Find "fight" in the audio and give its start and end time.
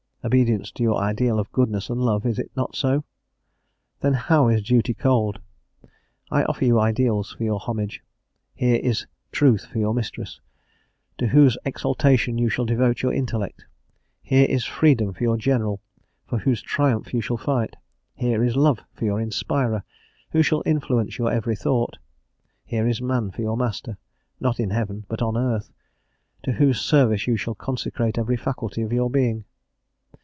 17.37-17.75